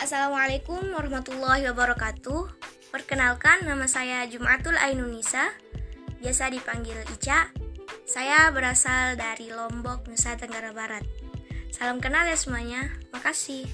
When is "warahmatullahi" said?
0.96-1.68